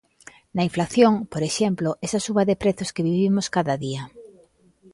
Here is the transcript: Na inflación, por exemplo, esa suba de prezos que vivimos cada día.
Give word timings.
Na 0.55 0.63
inflación, 0.69 1.13
por 1.33 1.41
exemplo, 1.49 1.89
esa 2.05 2.19
suba 2.25 2.43
de 2.49 2.59
prezos 2.61 2.93
que 2.95 3.07
vivimos 3.09 3.51
cada 3.55 3.75
día. 3.85 4.03